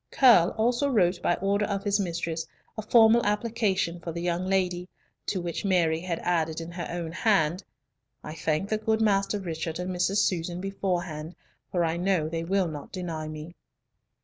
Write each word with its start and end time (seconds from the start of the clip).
Curll 0.09 0.49
also 0.57 0.89
wrote 0.89 1.21
by 1.21 1.35
order 1.35 1.65
of 1.65 1.83
his 1.83 1.99
mistress 1.99 2.47
a 2.75 2.81
formal 2.81 3.23
application 3.23 3.99
for 3.99 4.11
the 4.11 4.21
young 4.23 4.47
lady, 4.47 4.87
to 5.27 5.39
which 5.39 5.63
Mary 5.63 5.99
had 5.99 6.17
added 6.23 6.59
in 6.59 6.71
her 6.71 6.87
own 6.89 7.11
hand, 7.11 7.63
"I 8.23 8.33
thank 8.33 8.69
the 8.69 8.79
good 8.79 8.99
Master 8.99 9.37
Richard 9.39 9.77
and 9.77 9.91
Mrs. 9.95 10.17
Susan 10.27 10.59
beforehand, 10.59 11.35
for 11.71 11.85
I 11.85 11.97
know 11.97 12.27
they 12.27 12.43
will 12.43 12.67
not 12.67 12.91
deny 12.91 13.27
me." 13.27 13.53